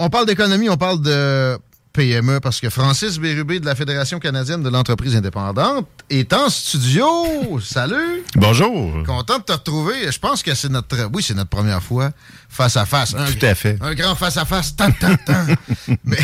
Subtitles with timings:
[0.00, 1.58] On parle d'économie, on parle de
[1.92, 7.04] PME parce que Francis Bérubé de la Fédération canadienne de l'entreprise indépendante est en studio.
[7.64, 8.22] Salut!
[8.36, 9.02] Bonjour.
[9.04, 10.12] Content de te retrouver.
[10.12, 12.10] Je pense que c'est notre oui, c'est notre première fois
[12.48, 13.14] face à face.
[13.16, 13.76] Un- Tout à fait.
[13.80, 14.76] Un grand face à face.
[14.76, 15.46] Tan, tan, tan.
[16.04, 16.18] Mais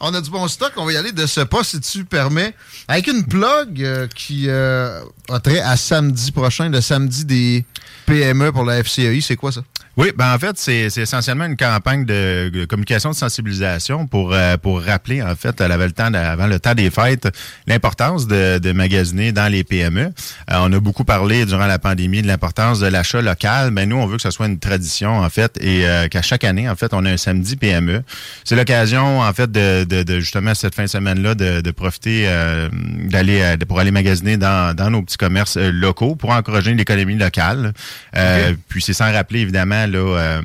[0.00, 0.72] on a du bon stock.
[0.76, 2.54] On va y aller de ce pas si tu permets.
[2.88, 5.00] Avec une plug euh, qui euh,
[5.30, 7.64] a trait à samedi prochain, le samedi des
[8.06, 9.20] PME pour la FCEI.
[9.22, 9.62] C'est quoi ça?
[9.96, 14.56] Oui, ben en fait, c'est essentiellement une campagne de, de communication de sensibilisation pour euh,
[14.56, 17.28] pour rappeler en fait à la- le temps avant le temps des fêtes
[17.68, 20.00] l'importance de, de magasiner dans les PME.
[20.06, 20.10] Euh,
[20.50, 24.06] on a beaucoup parlé durant la pandémie de l'importance de l'achat local, mais nous on
[24.06, 26.92] veut que ce soit une tradition en fait et euh, qu'à chaque année en fait
[26.92, 28.02] on a un samedi PME.
[28.42, 32.68] C'est l'occasion en fait de, de, justement cette fin de semaine là de, profiter euh,
[32.72, 37.72] d'aller pour aller magasiner dans, dans nos petits commerces euh, locaux pour encourager l'économie locale.
[38.16, 40.42] Euh, Puis c'est sans rappeler évidemment là, euh,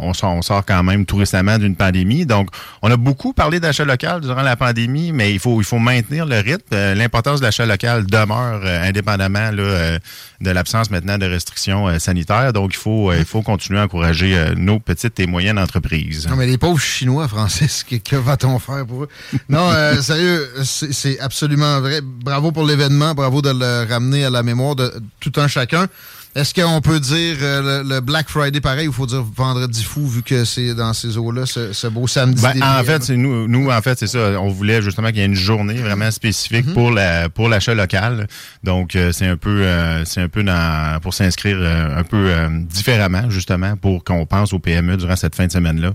[0.00, 2.26] on, sort, on sort quand même tout récemment d'une pandémie.
[2.26, 2.48] Donc
[2.82, 6.26] on a beaucoup parlé d'achat local durant la pandémie, mais il faut il faut maintenir
[6.26, 6.94] le rythme.
[6.94, 9.98] L'importance de l'achat local demeure indépendamment là,
[10.40, 12.52] de l'absence maintenant de restrictions sanitaires.
[12.52, 16.26] Donc il faut il faut continuer à encourager nos petites et moyennes entreprises.
[16.28, 19.08] Non, mais les pauvres Chinois, Francis, que, que va-t-on faire pour eux?
[19.48, 22.00] Non, euh, sérieux, c'est c'est absolument vrai.
[22.02, 25.86] Bravo pour l'événement, bravo de le ramener à la mémoire de tout un chacun.
[26.34, 29.84] Est-ce qu'on peut dire euh, le, le Black Friday pareil ou il faut dire vendredi
[29.84, 32.40] fou vu que c'est dans ces eaux-là, ce, ce beau samedi?
[32.40, 34.40] Ben, en fait, c'est nous, nous, en fait, c'est ça.
[34.40, 36.72] On voulait justement qu'il y ait une journée vraiment spécifique Mhm.
[36.72, 38.28] pour la pour l'achat local.
[38.64, 42.32] Donc, euh, c'est un peu, euh, c'est un peu dans, pour s'inscrire un peu
[42.62, 45.92] différemment, justement, pour qu'on pense aux PME durant cette fin de semaine-là.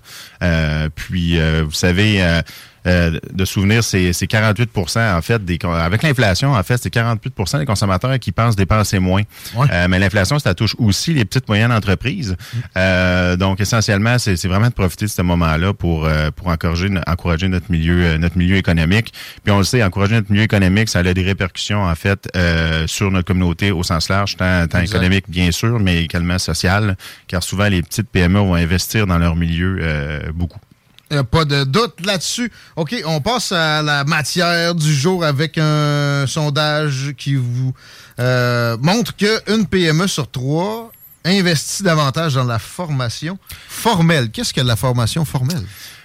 [0.96, 2.42] Puis, vous savez.
[2.88, 7.60] Euh, de souvenir, c'est c'est 48% en fait des avec l'inflation en fait c'est 48%
[7.60, 9.24] des consommateurs qui pensent dépenser moins.
[9.56, 9.68] Ouais.
[9.72, 12.36] Euh, mais l'inflation ça touche aussi les petites moyennes entreprises.
[12.78, 17.48] Euh, donc essentiellement c'est vraiment de profiter de ce moment-là pour euh, pour encourager encourager
[17.48, 19.14] notre milieu euh, notre milieu économique.
[19.44, 22.88] Puis on le sait encourager notre milieu économique ça a des répercussions en fait euh,
[22.88, 26.96] sur notre communauté au sens large tant, tant économique bien sûr mais également social
[27.28, 30.60] car souvent les petites PME vont investir dans leur milieu euh, beaucoup.
[31.10, 32.52] Il n'y a pas de doute là-dessus.
[32.76, 37.74] OK, on passe à la matière du jour avec un sondage qui vous
[38.20, 40.92] euh, montre qu'une PME sur trois
[41.24, 43.38] investit davantage dans la formation
[43.70, 44.30] formelle.
[44.32, 45.64] Qu'est-ce que la formation formelle?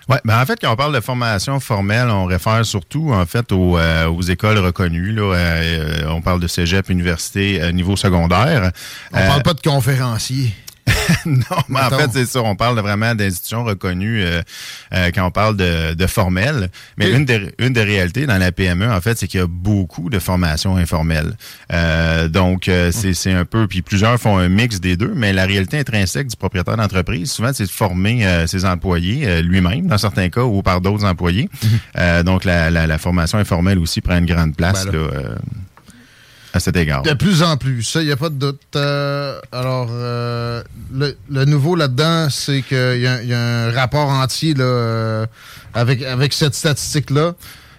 [0.09, 3.53] Ouais, ben en fait, quand on parle de formation formelle, on réfère surtout en fait
[3.53, 5.13] aux, euh, aux écoles reconnues.
[5.13, 8.73] Là, Euh, on parle de cégep, université, euh, niveau secondaire.
[9.13, 10.55] On parle pas de conférencier.
[11.27, 12.43] non, mais en fait, c'est ça.
[12.43, 14.43] On parle vraiment d'institutions reconnues euh,
[14.93, 16.71] euh, quand on parle de, de formel.
[16.97, 19.47] Mais une, des, une des réalités dans la PME, en fait, c'est qu'il y a
[19.47, 21.35] beaucoup de formations informelles.
[21.73, 23.67] Euh, donc, c'est un peu...
[23.67, 27.51] Puis plusieurs font un mix des deux, mais la réalité intrinsèque du propriétaire d'entreprise, souvent,
[27.53, 31.49] c'est de former ses employés lui-même, dans certains cas, ou par d'autres employés.
[31.97, 32.23] Mhm.
[32.23, 34.87] donc, la, la, formation informelle aussi prend une grande place.
[34.87, 35.09] Ben là,
[36.53, 37.03] à cet égard.
[37.03, 38.61] De plus en plus, ça, il n'y a pas de doute.
[38.77, 40.63] Euh, alors, euh,
[40.93, 45.27] le, nouveau là-dedans, c'est qu'il y, y, a un rapport entier là, euh,
[45.75, 47.33] avec, avec cette statistique-là.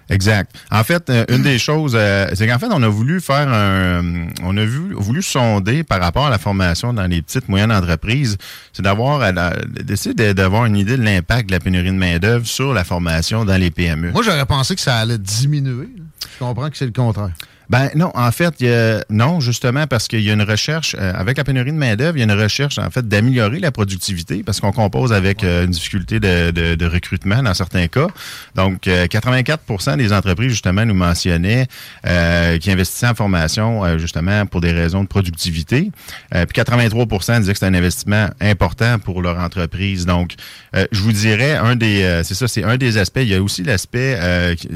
[0.09, 0.53] Exact.
[0.69, 1.97] En fait, une des choses,
[2.33, 6.27] c'est qu'en fait, on a voulu faire un, on a vu, voulu sonder par rapport
[6.27, 8.37] à la formation dans les petites moyennes entreprises,
[8.73, 9.31] c'est d'avoir,
[9.81, 13.45] d'essayer d'avoir une idée de l'impact de la pénurie de main d'œuvre sur la formation
[13.45, 14.11] dans les PME.
[14.11, 15.87] Moi, j'aurais pensé que ça allait diminuer.
[16.33, 17.31] Je comprends que c'est le contraire.
[17.69, 21.13] Ben non, en fait, y a, non, justement, parce qu'il y a une recherche, euh,
[21.15, 24.43] avec la pénurie de main-d'œuvre, il y a une recherche, en fait, d'améliorer la productivité,
[24.43, 28.07] parce qu'on compose avec euh, une difficulté de, de, de, recrutement dans certains cas.
[28.55, 31.67] Donc, 84% euh, des entreprises, justement, nous mentionnaient
[32.59, 35.91] qui investissaient en formation, justement, pour des raisons de productivité.
[36.31, 40.05] puis 83% disaient que c'est un investissement important pour leur entreprise.
[40.05, 40.33] Donc,
[40.73, 43.19] je vous dirais, un des, c'est ça, c'est un des aspects.
[43.21, 44.17] Il y a aussi l'aspect,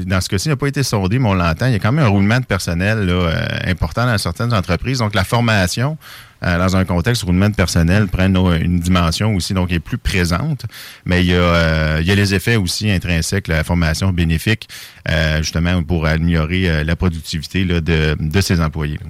[0.06, 1.92] dans ce cas-ci, il n'a pas été sondé, mais on l'entend, il y a quand
[1.92, 3.30] même un roulement de personnel euh,
[3.66, 4.98] important dans certaines entreprises.
[4.98, 5.98] Donc, la formation
[6.44, 10.66] euh, dans un contexte roulement de personnel prend une dimension aussi, donc est plus présente.
[11.04, 14.68] Mais il y a, euh, les effets aussi intrinsèques, la formation bénéfique,
[15.38, 19.00] justement, pour améliorer la productivité de, ses employés.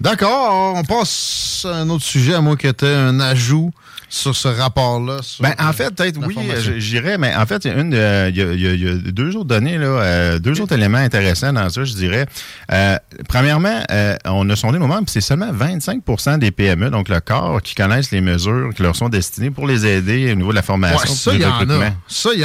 [0.00, 3.72] D'accord, on passe à un autre sujet, à moins tu aies un ajout
[4.08, 5.18] sur ce rapport-là?
[5.40, 6.36] Ben, en fait, peut-être oui,
[6.78, 9.86] j'irais, mais en fait, il y a, une, il y a, deux autres données, là,
[9.86, 12.26] euh, deux autres éléments intéressants dans ça, je dirais.
[12.72, 12.96] Euh,
[13.28, 17.62] premièrement, euh, on a sondé nos membres, c'est seulement 25% des PME, donc le corps,
[17.62, 20.62] qui connaissent les mesures qui leur sont destinées pour les aider au niveau de la
[20.62, 21.14] formation.
[21.14, 21.44] ça, il y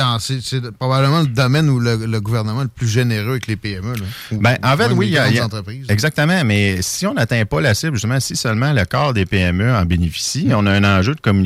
[0.02, 0.20] en a.
[0.20, 3.94] Ça, c'est probablement le domaine où le, gouvernement est le plus généreux avec les PME.
[3.94, 5.28] Là, ben, en fait, oui, il y a,
[5.90, 9.74] exactement, mais si on n'atteint pas la cible, justement, si seulement le corps des PME
[9.74, 11.43] en bénéficie, on a un enjeu de communication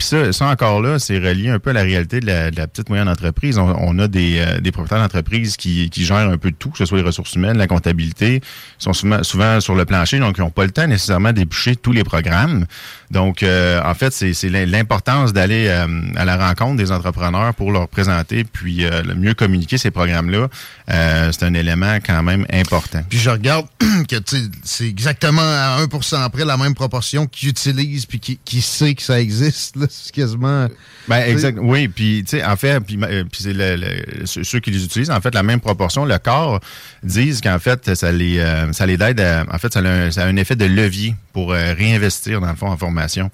[0.00, 3.08] puis ça, encore là, c'est relié un peu à la réalité de la, petite moyenne
[3.08, 3.58] entreprise.
[3.58, 6.86] On, a des, euh, propriétaires d'entreprise qui, qui, gèrent un peu de tout, que ce
[6.86, 8.40] soit les ressources humaines, la comptabilité,
[8.78, 12.02] sont souvent, sur le plancher, donc ils n'ont pas le temps nécessairement d'éplucher tous les
[12.02, 12.64] programmes.
[13.10, 17.86] Donc, euh, en fait, c'est l'importance d'aller euh, à la rencontre des entrepreneurs pour leur
[17.88, 20.48] présenter, puis le mieux communiquer ces programmes-là.
[20.88, 23.02] c'est un élément quand même important.
[23.08, 23.66] Puis je regarde
[24.08, 24.16] que
[24.64, 29.02] c'est exactement à 1 près la même proportion qu'ils utilisent puis qui, qui sait que
[29.02, 29.76] ça existe.
[29.88, 30.68] C'est quasiment.
[31.08, 31.58] Ben, exact.
[31.60, 35.20] Oui, puis, tu sais, en fait, puis, euh, c'est le, ceux qui les utilisent, en
[35.20, 36.60] fait, la même proportion, le corps
[37.02, 40.56] disent qu'en fait, ça les, euh, ça les aide, en fait, ça a, un, effet
[40.56, 43.30] de levier pour euh, réinvestir, dans le fond, en formation.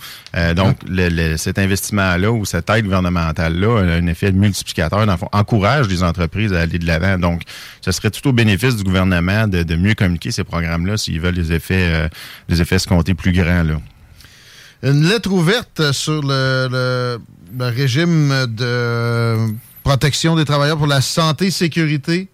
[0.54, 0.78] donc,
[1.37, 6.02] cet investissement-là ou cette aide gouvernementale-là a un effet multiplicateur, dans le fond, encourage les
[6.02, 7.19] entreprises à aller de l'avant.
[7.19, 7.42] Donc,
[7.81, 11.34] ce serait tout au bénéfice du gouvernement de, de mieux communiquer ces programmes-là s'ils veulent
[11.34, 12.08] les effets,
[12.49, 13.81] les effets se compter plus grands, là
[14.82, 17.19] une lettre ouverte sur le,
[17.58, 19.37] régime de
[19.82, 22.28] protection des travailleurs pour la santé et sécurité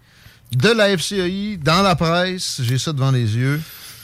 [0.52, 2.60] de la FCI dans la presse.
[2.62, 3.60] J'ai ça devant les yeux.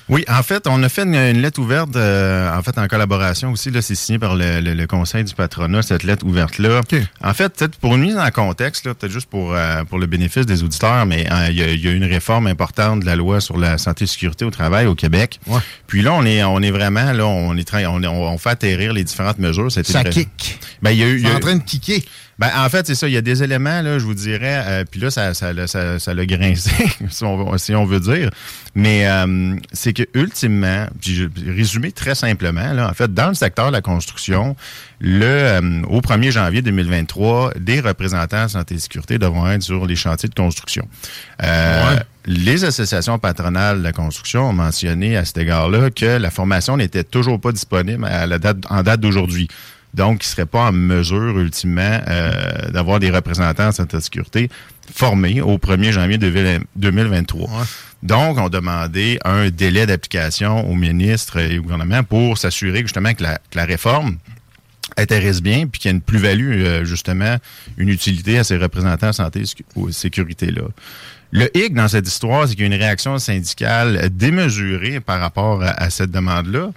[0.09, 3.71] Oui, en fait, on a fait une, lettre ouverte, euh, en fait, en collaboration aussi.
[3.71, 6.81] Là, c'est signé par le, Conseil du patronat, cette lettre ouverte-là.
[7.23, 10.47] En fait, peut-être pour une mise en contexte, peut-être juste pour, euh, pour le bénéfice
[10.47, 13.77] des auditeurs, mais euh, il y, a, une réforme importante de la loi sur la
[13.77, 15.41] santé et sécurité au travail au Québec.
[15.87, 19.05] Puis là, on est, on est vraiment, là, on est, on, on fait atterrir les
[19.05, 19.71] différentes mesures.
[19.71, 20.59] Ça kick.
[20.81, 22.03] Ben, il y a eu, en train de kicker.
[22.39, 23.09] Ben, en fait, c'est ça.
[23.09, 25.99] Il y a des éléments, là, je vous dirais, euh, puis là, ça, ça, ça,
[25.99, 26.71] ça l'a grincé,
[27.11, 28.31] si, on, si on veut dire.
[28.77, 33.35] Mais euh, c'est que ultimement, puis je, résumé très simplement, là, en fait, dans le
[33.35, 34.55] secteur de la construction,
[35.01, 39.85] le euh, au 1er janvier 2023, des représentants de santé et sécurité devront être sur
[39.85, 40.89] les chantiers de construction.
[42.31, 47.03] Les associations patronales de la construction ont mentionné à cet égard-là que la formation n'était
[47.03, 49.49] toujours pas disponible à la date, en date d'aujourd'hui.
[49.95, 54.51] Donc, ils ne seraient pas en mesure, ultimement, euh, d'avoir des représentants en santé sécurité
[54.93, 57.67] formés au 1er janvier 2023.
[58.03, 63.23] Donc, on demandait un délai d'application au ministre et au gouvernement pour s'assurer justement que
[63.23, 64.19] la, que la réforme
[64.97, 67.37] intéresse bien, puis qu'il y a une plus-value, euh, justement,
[67.77, 70.63] une utilité à ces représentants en santé et sécurité-là.
[71.31, 75.63] Le hic dans cette histoire, c'est qu'il y a une réaction syndicale démesurée par rapport
[75.63, 76.71] à, cette demande-là.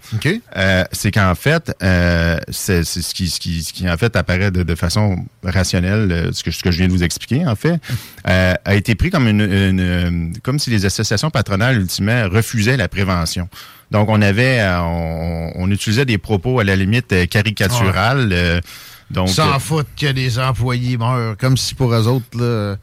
[0.58, 4.51] Euh, c'est qu'en fait, euh, c'est ce qui, ce, qui, ce qui en fait apparaît
[4.51, 7.79] de, façon rationnelle, euh, ce que, ce que je viens de vous expliquer, en fait,
[8.27, 12.89] euh, a été pris comme une, une, comme si les associations patronales ultimement refusaient la
[12.89, 13.48] prévention.
[13.89, 18.62] Donc on avait, on, on, utilisait des propos à la limite caricaturales.
[19.10, 22.77] donc, Sans faute que les employés meurent, comme si pour eux autres, là,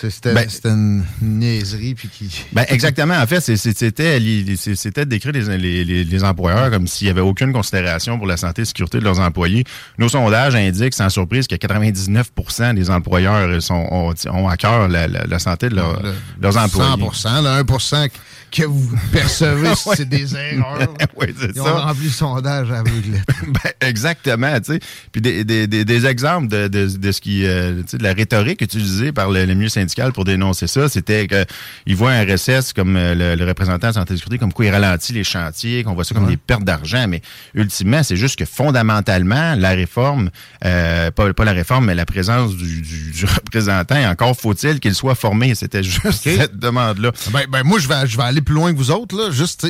[0.00, 1.94] c'était ben, une niaiserie.
[1.94, 2.44] Puis qui...
[2.52, 3.14] ben exactement.
[3.14, 8.18] En fait, c'était de décrire les, les, les, employeurs comme s'il n'y avait aucune considération
[8.18, 9.64] pour la santé et la sécurité de leurs employés.
[9.98, 15.38] Nos sondages indiquent, sans surprise, que 99% des employeurs sont, ont, à cœur la, la,
[15.38, 16.90] santé de leurs employés.
[17.12, 18.10] 100 le 1%
[18.54, 20.78] que vous percevez, c'est des erreurs.
[21.16, 23.22] oui, c'est Ils ont rempli le sondage aveugle.
[23.46, 24.80] ben, exactement, tu sais.
[25.10, 29.12] Puis des, des, des, exemples de, de, de ce qui, euh, de la rhétorique utilisée
[29.12, 29.68] par le, le milieu
[30.14, 34.16] pour dénoncer ça, c'était qu'ils voient un RSS comme euh, le, représentant de santé et
[34.16, 37.06] sécurité, comme quoi il ralentit les chantiers, qu'on voit ça comme des pertes d'argent.
[37.08, 37.22] Mais
[37.54, 40.30] ultimement, c'est juste que fondamentalement, la réforme,
[40.64, 45.14] euh, pas, pas la réforme, mais la présence du, du, représentant, encore faut-il qu'il soit
[45.14, 45.54] formé.
[45.54, 47.12] C'était juste cette demande-là.
[47.32, 49.16] Ben, ben, moi, je vais, je vais aller plus loin que vous autres.
[49.16, 49.30] Là.
[49.30, 49.66] Juste,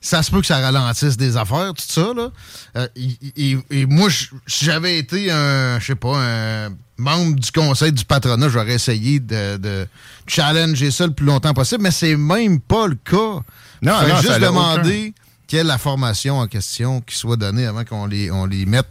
[0.00, 2.12] ça se peut que ça ralentisse des affaires, tout ça.
[2.14, 2.30] Là.
[2.76, 2.88] Euh,
[3.36, 8.48] et, moi, si j'avais été un, je sais pas, un membre du conseil du patronat,
[8.48, 9.86] j'aurais essayé de,
[10.26, 13.42] challenger ça le plus longtemps possible, mais c'est même pas le cas.
[13.82, 15.14] Non, non, juste demander
[15.46, 18.88] quelle la formation en question qui soit donnée avant qu'on les, on les mette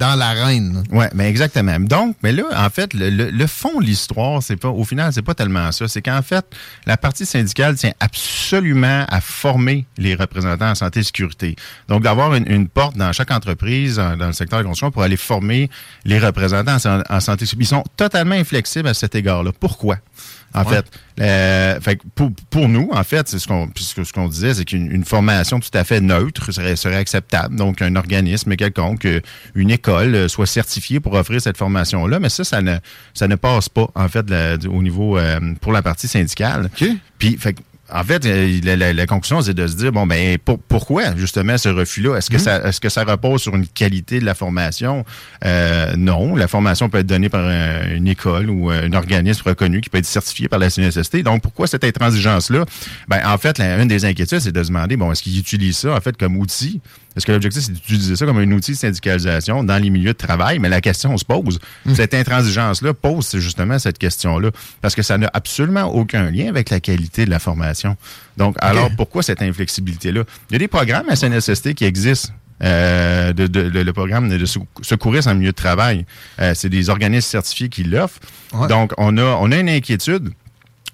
[0.00, 0.82] dans l'arène.
[0.90, 1.78] Oui, mais exactement.
[1.78, 5.34] Donc, mais là, en fait, le, fond de l'histoire, c'est pas, au final, c'est pas
[5.34, 5.88] tellement ça.
[5.88, 6.44] C'est qu'en fait,
[6.86, 11.54] la partie syndicale tient absolument à former les représentants en santé et sécurité.
[11.88, 15.68] Donc, d'avoir une, porte dans chaque entreprise, dans le secteur de pour aller former
[16.06, 17.74] les représentants en, en santé et sécurité.
[17.74, 19.50] Ils sont totalement inflexibles à cet égard-là.
[19.58, 19.98] Pourquoi?
[20.54, 20.84] En fait.
[21.20, 25.04] Euh, fait pour, pour, nous, en fait, c'est ce qu'on ce qu'on disait, c'est qu'une
[25.04, 27.56] formation tout à fait neutre serait, serait acceptable.
[27.56, 29.20] Donc, un organisme quelconque, euh,
[29.54, 32.78] une école euh, soit certifiée pour offrir cette formation-là, mais ça, ça ne
[33.12, 34.26] ça ne passe pas, en fait,
[34.66, 35.18] au niveau
[35.60, 36.70] pour la partie syndicale.
[37.18, 37.56] Puis, fait
[37.92, 42.16] en fait, euh, la, conclusion, c'est de se dire bon ben pourquoi justement ce refus-là?
[42.16, 42.40] Est-ce que mhm.
[42.40, 45.04] ça est-ce que ça repose sur une qualité de la formation?
[45.44, 49.90] Euh, Non, la formation peut être donnée par une école ou un organisme reconnu qui
[49.90, 51.22] peut être certifié par la CNSST.
[51.22, 52.64] Donc pourquoi cette intransigeance-là?
[53.08, 55.94] Ben en fait, une des inquiétudes, c'est de se demander bon est-ce qu'ils utilisent ça
[55.94, 56.80] en fait comme outil?
[57.16, 60.18] Est-ce que l'objectif, c'est d'utiliser ça comme un outil de syndicalisation dans les milieux de
[60.18, 60.60] travail?
[60.60, 61.58] Mais la question se pose.
[61.84, 61.94] Hmm.
[61.94, 64.50] Cette intransigeance-là pose justement cette question-là.
[64.80, 67.79] Parce que ça n'a absolument aucun lien avec la qualité de la formation.
[68.36, 70.24] Donc, alors, pourquoi cette inflexibilité-là?
[70.50, 72.32] Il y a des programmes à SNSST qui existent.
[72.62, 76.04] Euh, de, le programme de secourisme en milieu de travail.
[76.40, 78.20] Euh, c'est des organismes certifiés qui l'offrent.
[78.68, 80.30] Donc, on a, on a une inquiétude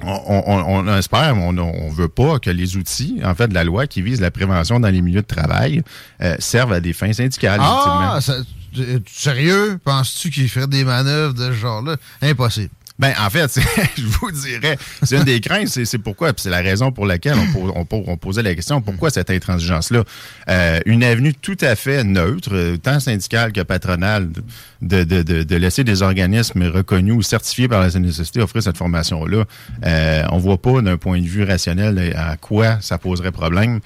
[0.02, 4.02] on, espère, on ne veut pas que les outils, en fait, de la loi qui
[4.02, 5.82] vise la prévention dans les milieux de travail
[6.20, 7.60] euh, servent à des fins syndicales.
[7.62, 8.18] Ah,
[9.06, 9.78] sérieux?
[9.82, 11.96] Penses-tu qu'il ferait des manœuvres de ce genre-là?
[12.20, 12.70] Impossible.
[12.98, 13.60] Ben, en fait,
[13.96, 17.36] je vous dirais, c'est une des craintes, c'est pourquoi, c'est la raison pour laquelle
[17.74, 20.04] on, posait la question, pourquoi cette intransigeance-là?
[20.48, 24.30] Euh, une avenue tout à fait neutre, tant syndicale que patronale,
[24.80, 29.44] de, laisser des organismes reconnus ou certifiés par la CNSST offrir cette formation-là.
[29.84, 33.80] Euh, on voit pas d'un point de vue rationnel à quoi ça poserait problème.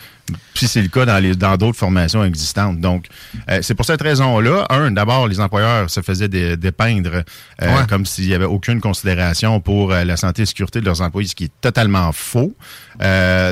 [0.54, 2.80] Puis c'est le cas dans les dans d'autres formations existantes.
[2.80, 3.06] Donc,
[3.48, 4.66] euh, c'est pour cette raison-là.
[4.70, 7.22] Un, d'abord, les employeurs se faisaient dépeindre
[7.62, 10.86] euh, comme s'il y avait aucune considération pour euh, la santé et la sécurité de
[10.86, 12.54] leurs employés, ce qui est totalement faux.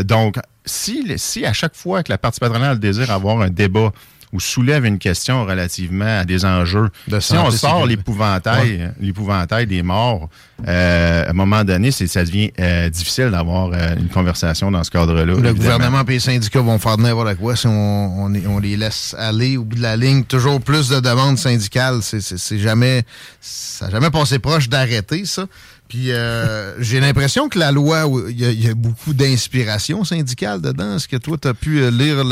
[0.05, 3.93] donc, si, si à chaque fois que la partie patronale désire avoir un débat
[4.33, 6.89] ou soulève une question relativement à des enjeux.
[7.21, 10.29] si on sort l'épouvantail, l'épouvantail des morts,
[10.67, 14.91] euh, à un moment donné, ça devient euh, difficile d'avoir euh, une conversation dans ce
[14.91, 15.25] cadre-là.
[15.25, 19.57] Le gouvernement et les syndicats vont faire n'importe quoi si on, on, les laisse aller
[19.57, 20.25] au bout de la ligne.
[20.25, 22.01] Toujours plus de demandes syndicales.
[22.03, 23.05] C'est jamais,
[23.41, 25.47] ça n'a jamais passé proche d'arrêter ça.
[25.89, 30.97] Puis euh, j'ai l'impression que la loi, il y, a beaucoup d'inspiration syndicale dedans.
[30.97, 32.25] Est-ce que toi, tu as pu euh, lire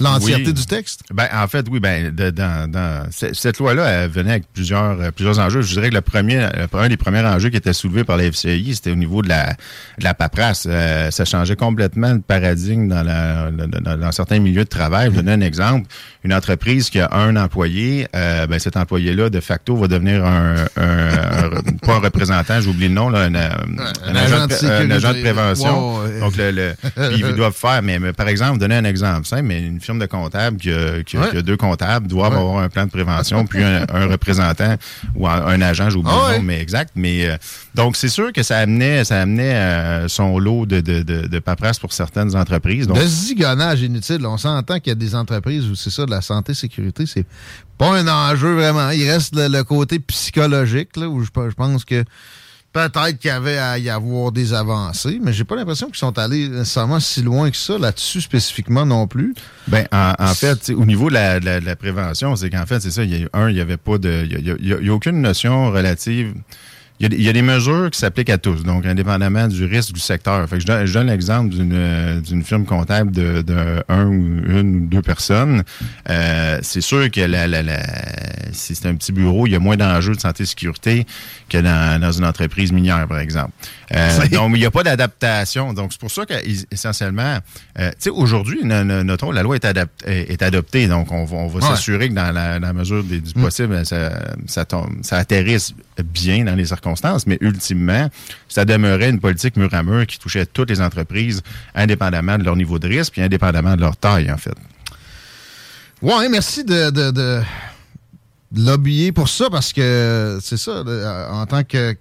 [0.00, 1.02] l'entièreté du texte?
[1.14, 1.78] Ben, en fait, oui.
[1.78, 5.62] Ben, dans, dans, cette loi-là, elle venait avec plusieurs, euh, plusieurs enjeux.
[5.62, 8.74] Je dirais que le premier, un des premiers enjeux qui était soulevé par la FCI,
[8.74, 9.52] c'était au niveau de la,
[9.98, 10.66] de la paperasse.
[11.10, 15.06] ça changeait complètement le paradigme dans, la, dans, certains milieux de travail.
[15.06, 15.86] Je vais donner un exemple.
[16.24, 21.50] Une entreprise qui a un employé, ben, cet employé-là, de facto, va devenir un, un,
[21.82, 26.02] pas un représentant, j'oublie le nom, là, un, agent, de, prévention.
[26.20, 26.74] Donc, le,
[27.16, 30.56] ils doivent faire, mais, par exemple, donner un exemple simple, mais une firme de comptables
[30.58, 34.76] qui a, deux comptables doivent avoir un plan de prévention, puis un, représentant
[35.14, 36.92] ou un, agent, j'oublie le ah nom, mais exact.
[36.94, 37.28] Mais
[37.74, 41.92] donc, c'est sûr que ça amenait, ça amenait son lot de, de, de, paperasse pour
[41.92, 42.86] certaines entreprises.
[42.86, 44.26] Donc, le zigonnage inutile.
[44.26, 47.26] On s'entend qu'il y a des entreprises où c'est ça, de la santé-sécurité, c'est
[47.78, 48.90] pas un enjeu vraiment.
[48.90, 52.04] Il reste le, côté psychologique, là, où je, pense que
[52.72, 56.18] peut-être qu'il y avait à y avoir des avancées, mais j'ai pas l'impression qu'ils sont
[56.18, 59.34] allés nécessairement si loin que ça là-dessus spécifiquement non plus.
[59.68, 63.24] Ben en, fait, au niveau de la, prévention, c'est qu'en fait, c'est ça, il y
[63.24, 64.24] a un, il y avait pas de.
[64.24, 66.34] Il y a, aucune notion relative
[67.02, 70.48] il y, a, des mesures qui s'appliquent à tous, donc indépendamment du risque du secteur.
[70.48, 74.76] Fait que je donne, l'exemple d'une euh, d'une firme comptable de, de, un ou une
[74.76, 75.64] ou deux personnes.
[76.08, 77.82] Euh, c'est sûr que la, la, la,
[78.52, 81.04] si c'est un petit bureau, il y a moins d'enjeux de santé et sécurité
[81.48, 83.52] que dans, dans une entreprise minière, par exemple.
[83.94, 85.72] Euh, donc, il n'y a pas d'adaptation.
[85.72, 87.38] Donc, c'est pour ça qu'essentiellement,
[87.78, 89.66] euh, tu sais, aujourd'hui, notons, la loi est,
[90.06, 90.86] est, adoptée.
[90.88, 93.42] Donc, on va, on va s'assurer que dans la, mesure du mm.
[93.42, 94.12] possible, ça,
[94.46, 94.64] ça,
[95.02, 96.91] ça atterrisse bien dans les circonstances,
[97.26, 98.08] mais ultimement,
[98.48, 101.42] ça demeurait une politique mur à mur qui touchait toutes les entreprises,
[101.74, 104.54] indépendamment de leur niveau de risque, puis indépendamment de leur taille, en fait.
[106.02, 107.42] Oui, merci de, de,
[109.12, 110.82] pour ça, parce que c'est ça,
[111.30, 111.96] en tant que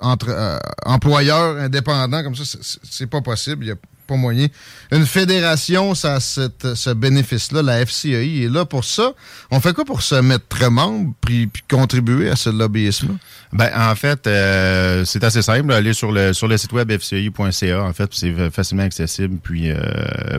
[0.00, 3.64] euh, employeurs indépendants, comme ça, c'est pas possible.
[3.64, 3.76] Il n'y a
[4.08, 4.48] pas moyen.
[4.90, 7.62] Une fédération, ça a ce bénéfice-là.
[7.62, 9.12] La FCI est là pour ça.
[9.50, 13.14] On fait quoi pour se mettre membre puis, contribuer à ce lobbyisme-là?
[13.52, 15.72] Ben, en fait, euh, c'est assez simple.
[15.72, 19.76] Aller sur le sur le site web fci.ca, en fait, c'est facilement accessible puis euh,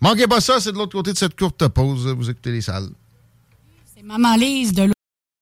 [0.00, 2.06] Manquez pas ça, c'est de l'autre côté de cette courte pause.
[2.06, 2.88] Vous écoutez les salles.
[3.94, 4.95] C'est Maman Lise de